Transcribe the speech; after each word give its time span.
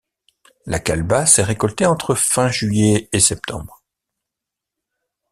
La 0.65 0.79
calebasse 0.79 1.37
est 1.37 1.43
récoltée 1.43 1.85
entre 1.85 2.15
fin 2.15 2.47
juillet 2.47 3.07
et 3.11 3.19
septembre. 3.19 3.83